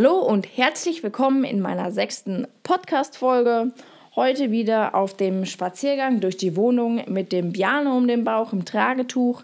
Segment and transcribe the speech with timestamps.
[0.00, 3.72] Hallo und herzlich willkommen in meiner sechsten Podcast-Folge.
[4.14, 8.64] Heute wieder auf dem Spaziergang durch die Wohnung mit dem Piano um den Bauch im
[8.64, 9.42] Tragetuch.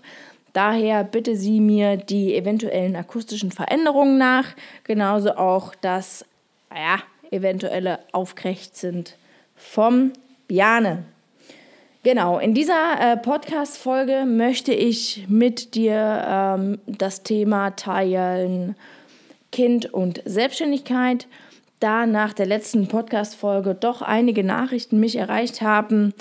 [0.52, 4.54] Daher bitte Sie mir die eventuellen akustischen Veränderungen nach,
[4.84, 6.24] genauso auch das
[6.72, 7.00] ja,
[7.32, 9.06] eventuelle Aufkrächzen
[9.56, 10.12] vom
[10.46, 11.02] Piane.
[12.04, 18.76] Genau, in dieser äh, Podcast-Folge möchte ich mit dir ähm, das Thema teilen
[19.54, 21.28] Kind und Selbstständigkeit.
[21.78, 26.12] Da nach der letzten Podcast-Folge doch einige Nachrichten mich erreicht haben,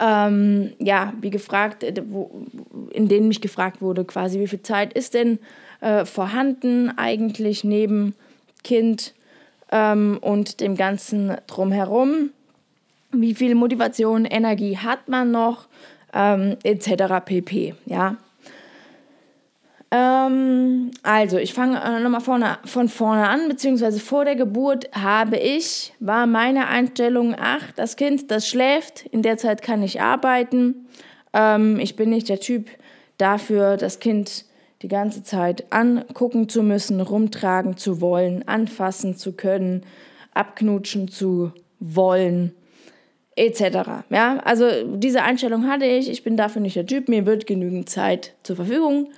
[0.00, 2.30] ähm, ja, wie gefragt, äh, wo,
[2.90, 5.38] in denen mich gefragt wurde, quasi, wie viel Zeit ist denn
[5.82, 8.14] äh, vorhanden eigentlich neben
[8.64, 9.12] Kind
[9.70, 12.30] ähm, und dem Ganzen drumherum?
[13.12, 15.66] Wie viel Motivation, Energie hat man noch,
[16.14, 17.22] ähm, etc.
[17.22, 17.74] pp.
[17.84, 18.16] Ja.
[19.90, 25.38] Ähm, also, ich fange äh, nochmal vorne, von vorne an, beziehungsweise vor der Geburt habe
[25.38, 30.86] ich, war meine Einstellung, ach, das Kind, das schläft, in der Zeit kann ich arbeiten.
[31.32, 32.68] Ähm, ich bin nicht der Typ
[33.16, 34.44] dafür, das Kind
[34.82, 39.84] die ganze Zeit angucken zu müssen, rumtragen zu wollen, anfassen zu können,
[40.34, 42.54] abknutschen zu wollen,
[43.36, 44.04] etc.
[44.10, 46.10] Ja, also diese Einstellung hatte ich.
[46.10, 47.08] Ich bin dafür nicht der Typ.
[47.08, 49.08] Mir wird genügend Zeit zur Verfügung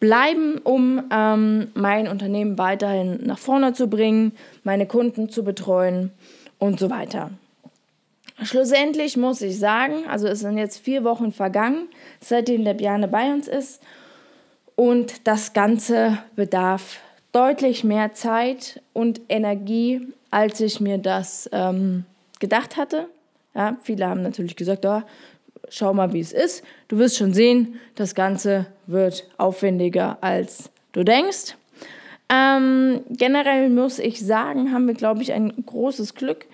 [0.00, 4.32] bleiben, um ähm, mein Unternehmen weiterhin nach vorne zu bringen,
[4.64, 6.10] meine Kunden zu betreuen
[6.58, 7.30] und so weiter.
[8.42, 11.88] Schlussendlich muss ich sagen, also es sind jetzt vier Wochen vergangen,
[12.20, 13.82] seitdem der Bjane bei uns ist
[14.76, 17.00] und das Ganze bedarf
[17.32, 22.04] deutlich mehr Zeit und Energie, als ich mir das ähm,
[22.38, 23.06] gedacht hatte.
[23.54, 25.02] Ja, viele haben natürlich gesagt, oh,
[25.70, 26.62] schau mal, wie es ist.
[26.88, 31.56] Du wirst schon sehen, das Ganze wird aufwendiger, als du denkst.
[32.32, 36.46] Ähm, generell muss ich sagen, haben wir, glaube ich, ein großes Glück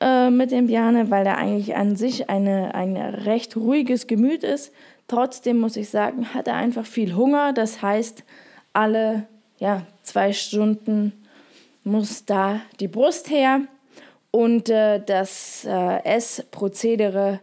[0.00, 4.72] äh, mit dem Bjane, weil er eigentlich an sich eine, ein recht ruhiges Gemüt ist.
[5.06, 7.52] Trotzdem muss ich sagen, hat er einfach viel Hunger.
[7.52, 8.24] Das heißt,
[8.72, 9.26] alle
[9.58, 11.12] ja, zwei Stunden
[11.84, 13.60] muss da die Brust her.
[14.32, 17.38] Und äh, das äh, Essprozedere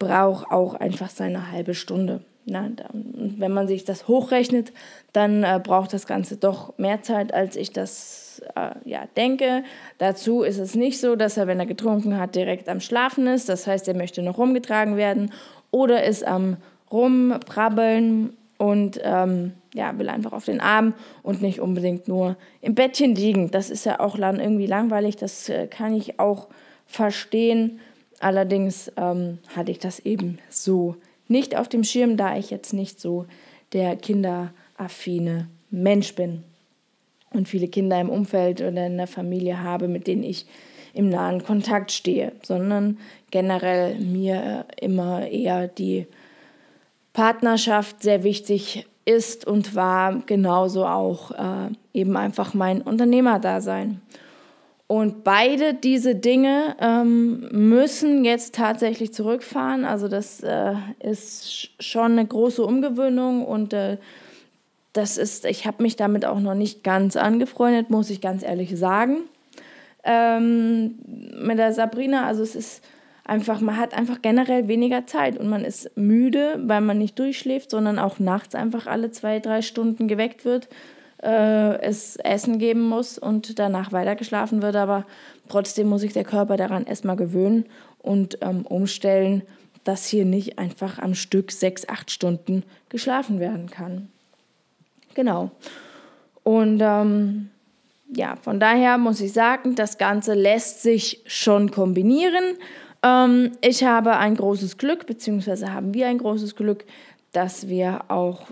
[0.00, 2.22] braucht auch einfach seine halbe Stunde.
[2.46, 4.72] Na, wenn man sich das hochrechnet,
[5.12, 9.62] dann äh, braucht das Ganze doch mehr Zeit, als ich das äh, ja, denke.
[9.98, 13.48] Dazu ist es nicht so, dass er, wenn er getrunken hat, direkt am Schlafen ist.
[13.48, 15.32] Das heißt, er möchte noch rumgetragen werden
[15.70, 16.56] oder ist am
[16.90, 23.14] Rumprabbeln und ähm, ja, will einfach auf den Arm und nicht unbedingt nur im Bettchen
[23.14, 23.50] liegen.
[23.50, 26.48] Das ist ja auch dann irgendwie langweilig, das äh, kann ich auch
[26.86, 27.80] verstehen.
[28.20, 33.00] Allerdings ähm, hatte ich das eben so nicht auf dem Schirm, da ich jetzt nicht
[33.00, 33.26] so
[33.72, 36.44] der kinderaffine Mensch bin
[37.32, 40.46] und viele Kinder im Umfeld oder in der Familie habe, mit denen ich
[40.92, 42.98] im nahen Kontakt stehe, sondern
[43.30, 46.06] generell mir immer eher die
[47.12, 54.00] Partnerschaft sehr wichtig ist und war, genauso auch äh, eben einfach mein Unternehmerdasein.
[54.90, 59.84] Und beide diese Dinge ähm, müssen jetzt tatsächlich zurückfahren.
[59.84, 63.98] Also das äh, ist schon eine große Umgewöhnung und äh,
[64.92, 68.76] das ist, ich habe mich damit auch noch nicht ganz angefreundet, muss ich ganz ehrlich
[68.76, 69.18] sagen.
[70.02, 70.96] Ähm,
[71.40, 72.82] mit der Sabrina, also es ist
[73.22, 77.70] einfach, man hat einfach generell weniger Zeit und man ist müde, weil man nicht durchschläft,
[77.70, 80.68] sondern auch nachts einfach alle zwei, drei Stunden geweckt wird
[81.22, 84.76] äh, es Essen geben muss und danach weitergeschlafen wird.
[84.76, 85.06] Aber
[85.48, 87.66] trotzdem muss sich der Körper daran erstmal gewöhnen
[87.98, 89.42] und ähm, umstellen,
[89.84, 94.08] dass hier nicht einfach am Stück sechs, acht Stunden geschlafen werden kann.
[95.14, 95.50] Genau.
[96.42, 97.50] Und ähm,
[98.14, 102.56] ja, von daher muss ich sagen, das Ganze lässt sich schon kombinieren.
[103.02, 106.84] Ähm, ich habe ein großes Glück, beziehungsweise haben wir ein großes Glück,
[107.32, 108.46] dass wir auch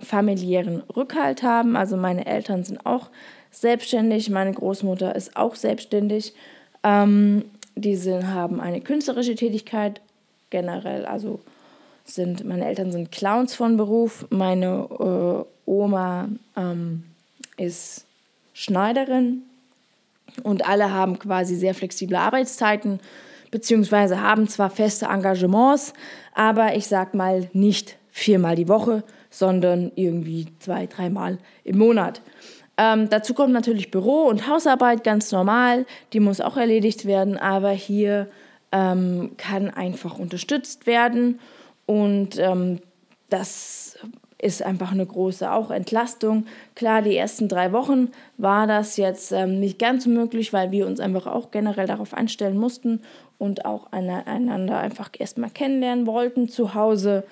[0.00, 1.76] familiären Rückhalt haben.
[1.76, 3.10] Also meine Eltern sind auch
[3.50, 6.34] selbstständig, meine Großmutter ist auch selbstständig.
[6.82, 7.44] Ähm,
[7.76, 10.00] diese haben eine künstlerische Tätigkeit
[10.50, 11.40] generell, also
[12.04, 17.04] sind meine Eltern sind Clowns von Beruf, meine äh, Oma ähm,
[17.56, 18.06] ist
[18.54, 19.42] Schneiderin
[20.42, 23.00] und alle haben quasi sehr flexible Arbeitszeiten
[23.50, 25.92] beziehungsweise haben zwar feste Engagements,
[26.34, 32.20] aber ich sag mal nicht viermal die Woche, sondern irgendwie zwei, dreimal im Monat.
[32.76, 37.70] Ähm, dazu kommt natürlich Büro und Hausarbeit ganz normal, die muss auch erledigt werden, aber
[37.70, 38.28] hier
[38.70, 41.40] ähm, kann einfach unterstützt werden
[41.86, 42.80] und ähm,
[43.30, 43.98] das
[44.40, 46.46] ist einfach eine große auch Entlastung.
[46.76, 50.86] Klar, die ersten drei Wochen war das jetzt ähm, nicht ganz so möglich, weil wir
[50.86, 53.00] uns einfach auch generell darauf einstellen mussten
[53.38, 57.24] und auch einander einfach erstmal kennenlernen wollten zu Hause.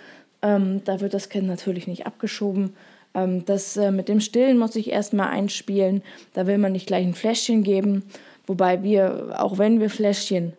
[0.47, 2.75] Ähm, da wird das Kind natürlich nicht abgeschoben.
[3.15, 6.03] Ähm, das äh, mit dem Stillen muss ich erstmal einspielen.
[6.35, 8.05] Da will man nicht gleich ein Fläschchen geben.
[8.47, 10.53] Wobei wir, auch wenn wir Fläschchen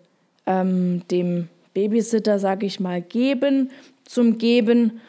[0.46, 3.72] ähm, dem Babysitter, sage ich mal, geben,
[4.04, 5.00] zum Geben,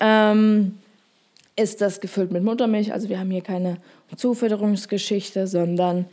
[0.00, 0.76] ähm,
[1.56, 2.92] ist das gefüllt mit Muttermilch.
[2.92, 3.78] Also wir haben hier keine
[4.14, 6.04] Zufütterungsgeschichte, sondern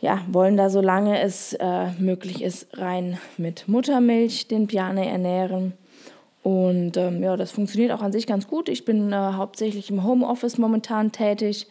[0.00, 5.74] ja, wollen da, solange es äh, möglich ist, rein mit Muttermilch den Piane ernähren.
[6.48, 8.70] Und ähm, ja, das funktioniert auch an sich ganz gut.
[8.70, 11.66] Ich bin äh, hauptsächlich im Homeoffice momentan tätig.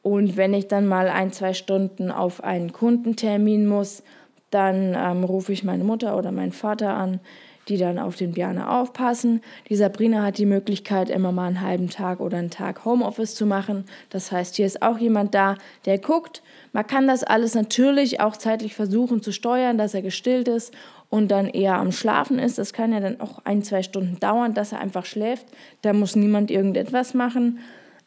[0.00, 4.02] Und wenn ich dann mal ein, zwei Stunden auf einen Kundentermin muss,
[4.48, 7.20] dann ähm, rufe ich meine Mutter oder meinen Vater an,
[7.68, 9.40] die dann auf den Bjane aufpassen.
[9.68, 13.46] Die Sabrina hat die Möglichkeit, immer mal einen halben Tag oder einen Tag Homeoffice zu
[13.46, 13.84] machen.
[14.10, 16.42] Das heißt, hier ist auch jemand da, der guckt.
[16.72, 20.74] Man kann das alles natürlich auch zeitlich versuchen zu steuern, dass er gestillt ist
[21.08, 22.58] und dann eher am Schlafen ist.
[22.58, 25.46] Das kann ja dann auch ein, zwei Stunden dauern, dass er einfach schläft.
[25.82, 27.60] Da muss niemand irgendetwas machen.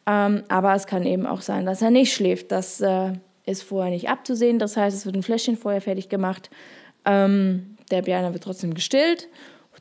[0.06, 2.52] Ähm, aber es kann eben auch sein, dass er nicht schläft.
[2.52, 3.12] Das äh,
[3.44, 4.58] ist vorher nicht abzusehen.
[4.58, 6.50] Das heißt, es wird ein Fläschchen vorher fertig gemacht.
[7.04, 9.28] Ähm, der Björn wird trotzdem gestillt.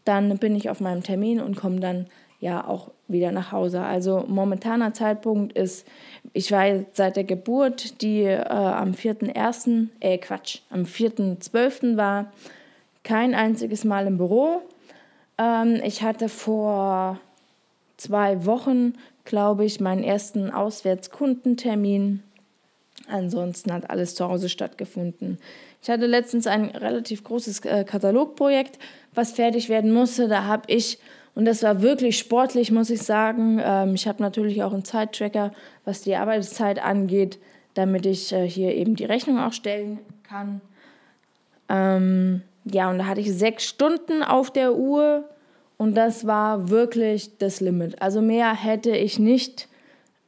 [0.04, 2.08] Dann bin ich auf meinem Termin und komme dann
[2.40, 3.82] ja auch wieder nach Hause.
[3.82, 5.88] Also momentaner Zeitpunkt ist,
[6.34, 11.98] ich war seit der Geburt, die äh, am 4.1., äh Quatsch, am 4.12.
[11.98, 12.32] war,
[13.04, 14.62] kein einziges Mal im Büro.
[15.38, 17.20] Ähm, ich hatte vor
[17.98, 18.94] zwei Wochen,
[19.24, 22.24] glaube ich, meinen ersten Auswärtskundentermin.
[23.08, 25.38] Ansonsten hat alles zu Hause stattgefunden.
[25.82, 28.80] Ich hatte letztens ein relativ großes äh, Katalogprojekt,
[29.14, 30.28] was fertig werden musste.
[30.28, 30.98] Da habe ich,
[31.36, 35.52] und das war wirklich sportlich, muss ich sagen, ähm, ich habe natürlich auch einen Zeittracker,
[35.84, 37.38] was die Arbeitszeit angeht,
[37.76, 40.62] damit ich äh, hier eben die Rechnung auch stellen kann.
[41.70, 45.30] Ähm, ja, und da hatte ich sechs Stunden auf der Uhr
[45.78, 48.02] und das war wirklich das Limit.
[48.02, 49.68] Also mehr hätte ich nicht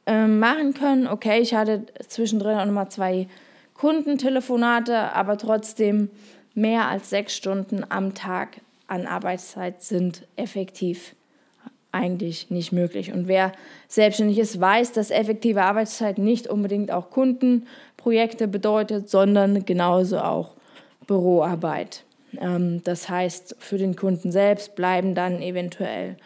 [0.08, 1.06] ähm, machen können.
[1.06, 3.28] Okay, ich hatte zwischendrin auch nochmal zwei
[3.74, 6.08] Kundentelefonate, aber trotzdem
[6.54, 11.14] mehr als sechs Stunden am Tag an Arbeitszeit sind effektiv
[11.92, 13.12] eigentlich nicht möglich.
[13.12, 13.52] Und wer
[13.86, 20.54] selbstständig ist, weiß, dass effektive Arbeitszeit nicht unbedingt auch Kundenprojekte bedeutet, sondern genauso auch
[21.06, 22.04] Büroarbeit.
[22.40, 26.16] Ähm, das heißt, für den Kunden selbst bleiben dann eventuell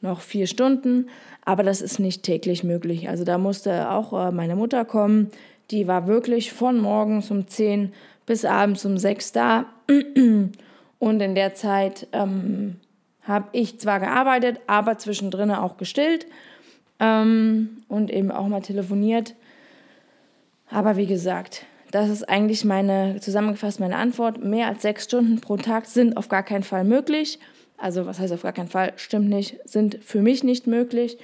[0.00, 1.08] noch vier Stunden,
[1.44, 3.08] aber das ist nicht täglich möglich.
[3.08, 5.30] Also da musste auch äh, meine Mutter kommen,
[5.70, 7.92] die war wirklich von morgens um 10
[8.26, 9.66] bis abends um 6 da.
[10.98, 12.76] Und in der Zeit ähm,
[13.22, 16.26] habe ich zwar gearbeitet, aber zwischendrin auch gestillt
[16.98, 19.34] ähm, und eben auch mal telefoniert.
[20.70, 24.44] Aber wie gesagt, das ist eigentlich meine, zusammengefasst meine Antwort.
[24.44, 27.38] Mehr als sechs Stunden pro Tag sind auf gar keinen Fall möglich.
[27.80, 28.92] Also was heißt auf gar keinen Fall?
[28.96, 31.18] Stimmt nicht, sind für mich nicht möglich.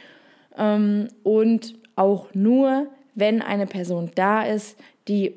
[0.57, 5.35] Ähm, und auch nur, wenn eine Person da ist, die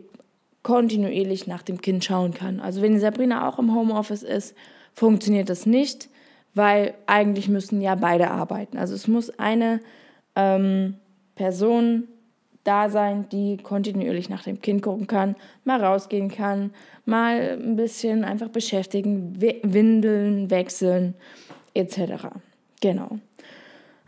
[0.63, 2.59] kontinuierlich nach dem Kind schauen kann.
[2.59, 4.55] Also wenn Sabrina auch im Homeoffice ist,
[4.93, 6.09] funktioniert das nicht,
[6.53, 8.77] weil eigentlich müssen ja beide arbeiten.
[8.77, 9.79] Also es muss eine
[10.35, 10.95] ähm,
[11.35, 12.07] Person
[12.69, 16.69] da sein, die kontinuierlich nach dem Kind gucken kann, mal rausgehen kann,
[17.05, 21.15] mal ein bisschen einfach beschäftigen, Windeln wechseln
[21.73, 22.27] etc.
[22.79, 23.17] Genau.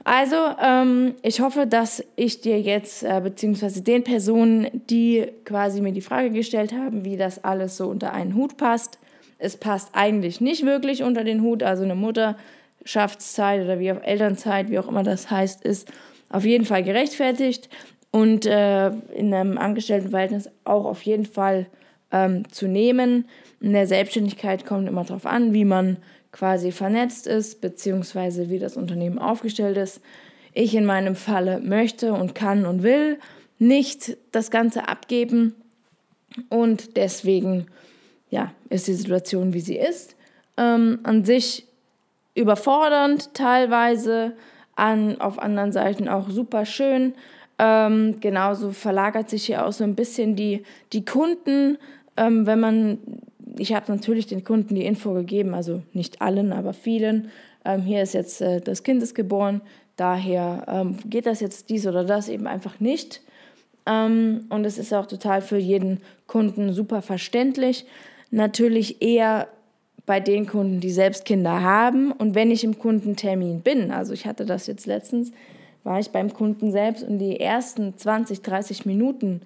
[0.03, 5.91] Also, ähm, ich hoffe, dass ich dir jetzt, äh, beziehungsweise den Personen, die quasi mir
[5.91, 8.99] die Frage gestellt haben, wie das alles so unter einen Hut passt.
[9.39, 11.63] Es passt eigentlich nicht wirklich unter den Hut.
[11.63, 15.91] Also eine Mutterschaftszeit oder wie auch Elternzeit, wie auch immer das heißt, ist
[16.29, 17.69] auf jeden Fall gerechtfertigt
[18.11, 21.67] und äh, in einem Angestelltenverhältnis auch auf jeden Fall
[22.11, 23.25] ähm, zu nehmen.
[23.61, 25.97] In der Selbstständigkeit kommt immer darauf an, wie man
[26.31, 30.01] quasi vernetzt ist, beziehungsweise wie das Unternehmen aufgestellt ist.
[30.53, 33.17] Ich in meinem Falle möchte und kann und will
[33.59, 35.55] nicht das Ganze abgeben
[36.49, 37.67] und deswegen
[38.29, 40.15] ja, ist die Situation, wie sie ist.
[40.57, 41.67] Ähm, an sich
[42.33, 44.33] überfordernd teilweise,
[44.75, 47.13] an, auf anderen Seiten auch super schön.
[47.63, 50.63] Ähm, genauso verlagert sich hier auch so ein bisschen die,
[50.93, 51.77] die Kunden,
[52.17, 52.97] ähm, wenn man
[53.57, 57.29] ich habe natürlich den Kunden die Info gegeben, also nicht allen, aber vielen.
[57.65, 59.61] Ähm, hier ist jetzt äh, das Kind ist geboren,
[59.95, 63.21] daher ähm, geht das jetzt dies oder das eben einfach nicht.
[63.85, 67.85] Ähm, und es ist auch total für jeden Kunden super verständlich.
[68.31, 69.47] Natürlich eher
[70.05, 72.11] bei den Kunden, die selbst Kinder haben.
[72.11, 75.31] Und wenn ich im Kundentermin bin, also ich hatte das jetzt letztens,
[75.83, 79.41] war ich beim Kunden selbst und die ersten 20, 30 Minuten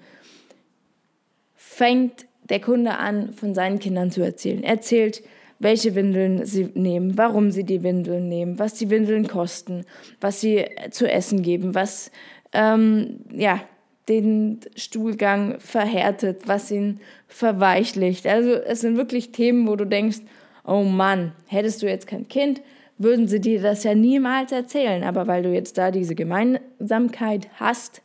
[1.56, 4.63] fängt der Kunde an, von seinen Kindern zu erzählen.
[4.63, 5.24] Er erzählt,
[5.60, 9.86] welche Windeln sie nehmen, warum sie die Windeln nehmen, was die Windeln kosten,
[10.20, 12.12] was sie zu essen geben, was
[12.54, 13.62] ähm, ja,
[14.10, 18.27] den Stuhlgang verhärtet, was ihn verweichlicht.
[18.27, 20.20] Also es sind wirklich Themen, wo du denkst,
[20.65, 22.62] oh Mann, hättest du jetzt kein Kind,
[22.98, 25.04] würden sie dir das ja niemals erzählen.
[25.04, 28.02] Aber weil du jetzt da diese Gemeinsamkeit hast,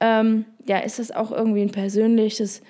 [0.00, 2.62] ähm, ja, ist das auch irgendwie ein persönliches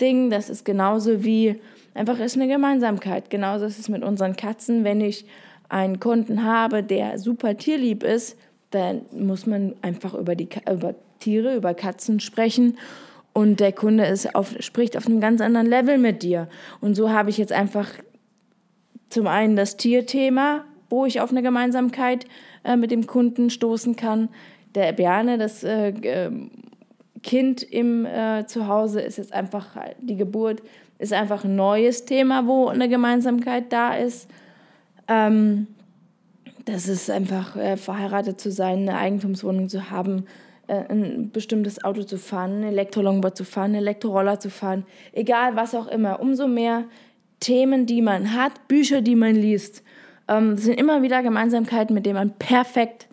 [0.00, 0.30] Ding.
[0.30, 1.60] Das ist genauso wie,
[1.94, 3.30] einfach ist eine Gemeinsamkeit.
[3.30, 4.84] Genauso ist es mit unseren Katzen.
[4.84, 5.26] Wenn ich
[5.68, 8.38] einen Kunden habe, der super tierlieb ist,
[8.70, 12.78] dann muss man einfach über, die, über Tiere, über Katzen sprechen.
[13.32, 16.48] Und der Kunde ist auf, spricht auf einem ganz anderen Level mit dir.
[16.80, 17.88] Und so habe ich jetzt einfach
[19.10, 22.26] zum einen das Tierthema, wo ich auf eine Gemeinsamkeit
[22.64, 24.28] äh, mit dem Kunden stoßen kann.
[24.74, 26.50] Der Berne, das äh, ähm,
[27.22, 30.62] Kind im äh, Zuhause ist jetzt einfach, die Geburt
[30.98, 34.28] ist einfach ein neues Thema, wo eine Gemeinsamkeit da ist.
[35.08, 35.68] Ähm,
[36.64, 40.26] das ist einfach äh, verheiratet zu sein, eine Eigentumswohnung zu haben,
[40.66, 45.56] äh, ein bestimmtes Auto zu fahren, ein Elektrolongboard zu fahren, einen Elektroroller zu fahren, egal
[45.56, 46.20] was auch immer.
[46.20, 46.84] Umso mehr
[47.40, 49.82] Themen, die man hat, Bücher, die man liest,
[50.28, 53.08] ähm, sind immer wieder Gemeinsamkeiten, mit denen man perfekt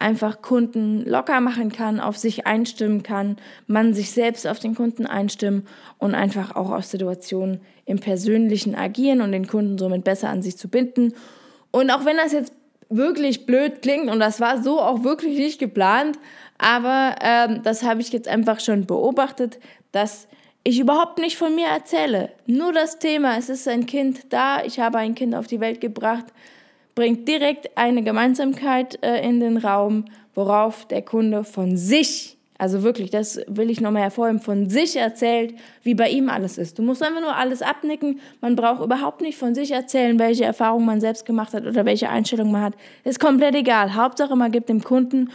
[0.00, 3.36] einfach Kunden locker machen kann, auf sich einstimmen kann,
[3.66, 5.66] man sich selbst auf den Kunden einstimmen
[5.98, 10.56] und einfach auch aus Situationen im Persönlichen agieren und den Kunden somit besser an sich
[10.56, 11.12] zu binden.
[11.70, 12.54] Und auch wenn das jetzt
[12.88, 16.18] wirklich blöd klingt und das war so auch wirklich nicht geplant,
[16.58, 19.58] aber ähm, das habe ich jetzt einfach schon beobachtet,
[19.92, 20.26] dass
[20.64, 22.32] ich überhaupt nicht von mir erzähle.
[22.46, 25.80] Nur das Thema, es ist ein Kind da, ich habe ein Kind auf die Welt
[25.80, 26.26] gebracht,
[26.94, 30.04] bringt direkt eine Gemeinsamkeit äh, in den Raum,
[30.34, 35.54] worauf der Kunde von sich, also wirklich, das will ich nochmal hervorheben, von sich erzählt,
[35.82, 36.78] wie bei ihm alles ist.
[36.78, 38.20] Du musst einfach nur alles abnicken.
[38.42, 42.10] Man braucht überhaupt nicht von sich erzählen, welche Erfahrungen man selbst gemacht hat oder welche
[42.10, 42.74] Einstellung man hat.
[43.02, 43.94] Ist komplett egal.
[43.94, 45.30] Hauptsache, man gibt dem Kunden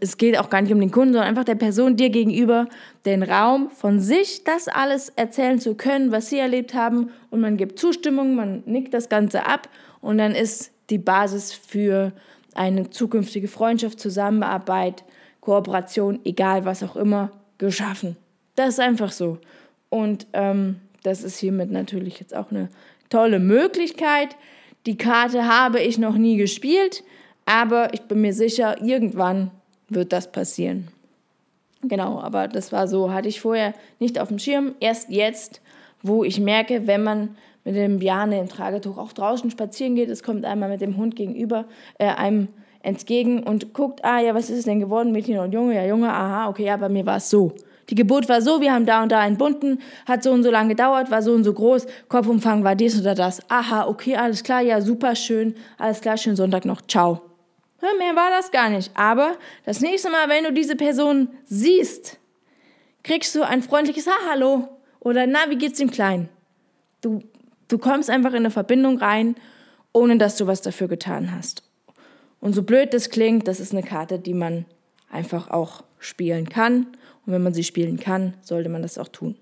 [0.00, 2.68] es geht auch gar nicht um den Kunden, sondern einfach der Person dir gegenüber
[3.06, 7.10] den Raum von sich, das alles erzählen zu können, was sie erlebt haben.
[7.30, 9.68] Und man gibt Zustimmung, man nickt das Ganze ab
[10.02, 12.12] und dann ist die Basis für
[12.54, 15.04] eine zukünftige Freundschaft, Zusammenarbeit,
[15.40, 18.16] Kooperation, egal was auch immer, geschaffen.
[18.56, 19.38] Das ist einfach so.
[19.88, 22.68] Und ähm, das ist hiermit natürlich jetzt auch eine
[23.08, 24.36] tolle Möglichkeit.
[24.84, 27.02] Die Karte habe ich noch nie gespielt,
[27.46, 29.50] aber ich bin mir sicher, irgendwann
[29.88, 30.88] wird das passieren.
[31.82, 34.74] Genau, aber das war so, hatte ich vorher nicht auf dem Schirm.
[34.78, 35.61] Erst jetzt,
[36.02, 40.22] wo ich merke, wenn man mit dem Bjane im Tragetuch auch draußen spazieren geht, es
[40.22, 41.66] kommt einmal mit dem Hund gegenüber,
[41.98, 42.48] äh, einem
[42.82, 45.74] entgegen und guckt, ah ja, was ist es denn geworden, Mädchen und Junge?
[45.74, 47.54] Ja, Junge, aha, okay, ja, bei mir war es so.
[47.88, 50.70] Die Geburt war so, wir haben da und da entbunden, hat so und so lange
[50.70, 53.40] gedauert, war so und so groß, Kopfumfang war dies oder das.
[53.50, 57.20] Aha, okay, alles klar, ja, super schön, alles klar, schönen Sonntag noch, ciao.
[57.98, 58.92] Mehr war das gar nicht.
[58.94, 62.18] Aber das nächste Mal, wenn du diese Person siehst,
[63.02, 64.68] kriegst du ein freundliches Ha, hallo.
[65.04, 66.28] Oder na, wie geht's dem Kleinen?
[67.00, 67.22] Du,
[67.66, 69.34] du kommst einfach in eine Verbindung rein,
[69.92, 71.64] ohne dass du was dafür getan hast.
[72.40, 74.64] Und so blöd das klingt, das ist eine Karte, die man
[75.10, 76.86] einfach auch spielen kann.
[77.26, 79.36] Und wenn man sie spielen kann, sollte man das auch tun.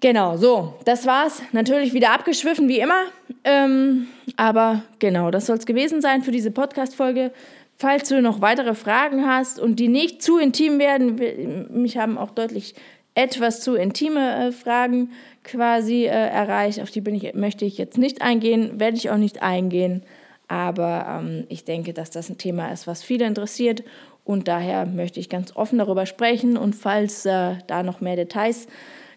[0.00, 1.42] Genau, so, das war's.
[1.52, 3.04] Natürlich wieder abgeschwiffen wie immer.
[3.44, 7.32] Ähm, aber genau, das soll es gewesen sein für diese Podcast-Folge.
[7.76, 12.30] Falls du noch weitere Fragen hast und die nicht zu intim werden, mich haben auch
[12.30, 12.74] deutlich
[13.18, 15.10] etwas zu intime äh, Fragen
[15.42, 16.80] quasi äh, erreicht.
[16.80, 20.04] Auf die bin ich, möchte ich jetzt nicht eingehen, werde ich auch nicht eingehen.
[20.46, 23.82] Aber ähm, ich denke, dass das ein Thema ist, was viele interessiert.
[24.22, 26.56] Und daher möchte ich ganz offen darüber sprechen.
[26.56, 28.68] Und falls äh, da noch mehr Details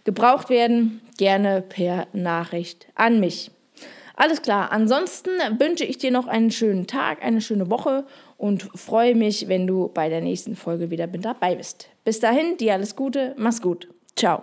[0.04, 3.52] gebraucht werden, gerne per Nachricht an mich.
[4.16, 8.04] Alles klar, ansonsten wünsche ich dir noch einen schönen Tag, eine schöne Woche
[8.42, 11.90] und freue mich, wenn du bei der nächsten Folge wieder mit dabei bist.
[12.04, 13.88] Bis dahin, dir alles Gute, mach's gut.
[14.16, 14.42] Ciao.